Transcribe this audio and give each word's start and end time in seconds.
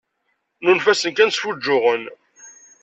Nunef-asen 0.63 1.13
kan 1.17 1.31
sfuǧǧuɣen. 1.31 2.03